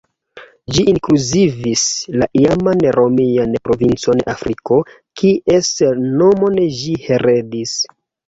[0.75, 1.83] Ĝi inkluzivis
[2.21, 4.79] la iaman romian provincon Afriko,
[5.21, 5.71] kies
[6.23, 7.77] nomon ĝi heredis.